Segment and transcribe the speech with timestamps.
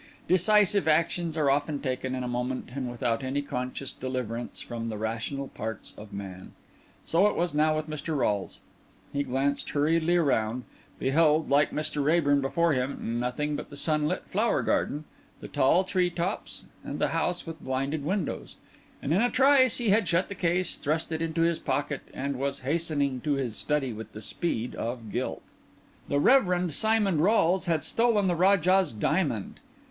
[0.27, 4.97] Decisive actions are often taken in a moment and without any conscious deliverance from the
[4.97, 6.53] rational parts of man.
[7.05, 8.17] So it was now with Mr.
[8.17, 8.61] Rolles.
[9.13, 10.63] He glanced hurriedly round;
[10.97, 12.03] beheld, like Mr.
[12.03, 15.03] Raeburn before him, nothing but the sunlit flower garden,
[15.39, 18.55] the tall tree tops, and the house with blinded windows;
[19.03, 22.37] and in a trice he had shut the case, thrust it into his pocket, and
[22.39, 25.43] was hastening to his study with the speed of guilt.
[26.07, 29.59] The Reverend Simon Rolles had stolen the Rajah's Diamond.